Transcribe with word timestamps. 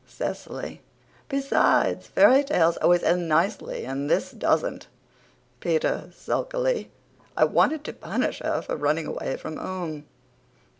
CECILY: 0.07 0.81
"Besides, 1.29 2.07
fairy 2.07 2.43
tales 2.43 2.75
always 2.77 3.03
end 3.03 3.29
nicely 3.29 3.85
and 3.85 4.09
this 4.09 4.31
doesn't." 4.31 4.87
PETER, 5.59 6.09
SULKILY: 6.15 6.89
"I 7.37 7.43
wanted 7.45 7.83
to 7.83 7.93
punish 7.93 8.39
her 8.39 8.63
for 8.63 8.75
running 8.75 9.05
away 9.05 9.37
from 9.37 9.57
home." 9.57 10.07